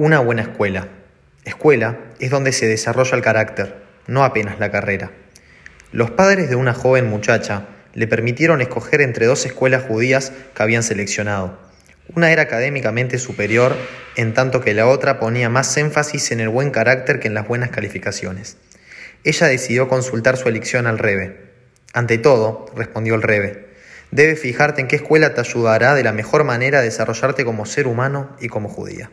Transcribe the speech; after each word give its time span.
Una 0.00 0.20
buena 0.20 0.42
escuela. 0.42 0.86
Escuela 1.44 1.98
es 2.20 2.30
donde 2.30 2.52
se 2.52 2.68
desarrolla 2.68 3.16
el 3.16 3.22
carácter, 3.24 3.82
no 4.06 4.22
apenas 4.22 4.60
la 4.60 4.70
carrera. 4.70 5.10
Los 5.90 6.12
padres 6.12 6.48
de 6.48 6.54
una 6.54 6.72
joven 6.72 7.10
muchacha 7.10 7.66
le 7.94 8.06
permitieron 8.06 8.60
escoger 8.60 9.00
entre 9.00 9.26
dos 9.26 9.44
escuelas 9.44 9.82
judías 9.82 10.32
que 10.54 10.62
habían 10.62 10.84
seleccionado. 10.84 11.58
Una 12.14 12.30
era 12.30 12.42
académicamente 12.42 13.18
superior, 13.18 13.74
en 14.14 14.34
tanto 14.34 14.60
que 14.60 14.72
la 14.72 14.86
otra 14.86 15.18
ponía 15.18 15.48
más 15.48 15.76
énfasis 15.76 16.30
en 16.30 16.38
el 16.38 16.48
buen 16.48 16.70
carácter 16.70 17.18
que 17.18 17.26
en 17.26 17.34
las 17.34 17.48
buenas 17.48 17.70
calificaciones. 17.70 18.56
Ella 19.24 19.48
decidió 19.48 19.88
consultar 19.88 20.36
su 20.36 20.48
elección 20.48 20.86
al 20.86 21.00
Rebe. 21.00 21.40
Ante 21.92 22.18
todo, 22.18 22.66
respondió 22.76 23.16
el 23.16 23.22
Rebe, 23.22 23.66
debes 24.12 24.38
fijarte 24.38 24.80
en 24.80 24.86
qué 24.86 24.94
escuela 24.94 25.34
te 25.34 25.40
ayudará 25.40 25.96
de 25.96 26.04
la 26.04 26.12
mejor 26.12 26.44
manera 26.44 26.78
a 26.78 26.82
desarrollarte 26.82 27.44
como 27.44 27.66
ser 27.66 27.88
humano 27.88 28.36
y 28.38 28.46
como 28.46 28.68
judía. 28.68 29.10